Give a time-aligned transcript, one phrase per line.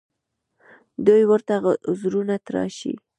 [1.05, 1.53] دوی ورته
[1.89, 2.93] عذرونه تراشي